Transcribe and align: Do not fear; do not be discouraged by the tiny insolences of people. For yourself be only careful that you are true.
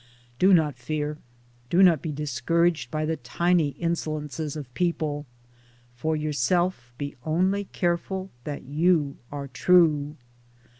Do 0.39 0.51
not 0.51 0.79
fear; 0.79 1.19
do 1.69 1.83
not 1.83 2.01
be 2.01 2.11
discouraged 2.11 2.89
by 2.89 3.05
the 3.05 3.17
tiny 3.17 3.73
insolences 3.77 4.55
of 4.57 4.73
people. 4.73 5.27
For 5.95 6.15
yourself 6.15 6.91
be 6.97 7.15
only 7.23 7.65
careful 7.65 8.31
that 8.43 8.63
you 8.63 9.17
are 9.31 9.47
true. 9.47 10.17